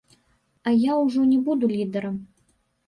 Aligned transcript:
А 0.69 0.73
я 0.75 0.93
ўжо 1.03 1.29
не 1.33 1.39
буду 1.51 1.65
лідэрам. 1.77 2.15